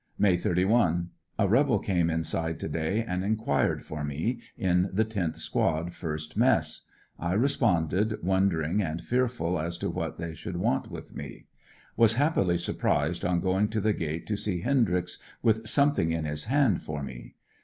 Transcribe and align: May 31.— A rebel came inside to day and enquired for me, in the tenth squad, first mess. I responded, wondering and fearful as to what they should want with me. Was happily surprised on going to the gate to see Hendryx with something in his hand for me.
May 0.17 0.35
31.— 0.35 1.11
A 1.37 1.47
rebel 1.47 1.77
came 1.77 2.09
inside 2.09 2.59
to 2.61 2.67
day 2.67 3.03
and 3.07 3.23
enquired 3.23 3.85
for 3.85 4.03
me, 4.03 4.41
in 4.57 4.89
the 4.91 5.05
tenth 5.05 5.37
squad, 5.37 5.93
first 5.93 6.35
mess. 6.35 6.87
I 7.19 7.33
responded, 7.33 8.17
wondering 8.23 8.81
and 8.81 8.99
fearful 8.99 9.59
as 9.59 9.77
to 9.77 9.91
what 9.91 10.17
they 10.17 10.33
should 10.33 10.57
want 10.57 10.89
with 10.89 11.13
me. 11.15 11.45
Was 11.97 12.15
happily 12.15 12.57
surprised 12.57 13.23
on 13.23 13.41
going 13.41 13.67
to 13.67 13.79
the 13.79 13.93
gate 13.93 14.25
to 14.25 14.35
see 14.37 14.61
Hendryx 14.61 15.19
with 15.43 15.67
something 15.67 16.11
in 16.11 16.25
his 16.25 16.45
hand 16.45 16.81
for 16.81 17.03
me. 17.03 17.35